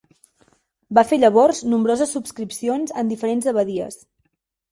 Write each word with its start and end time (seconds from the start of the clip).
Va 0.97 1.03
fer 1.09 1.19
llavors 1.23 1.59
nombroses 1.73 2.15
subscripcions 2.17 2.97
en 3.03 3.13
diferents 3.13 3.53
abadies. 3.55 4.01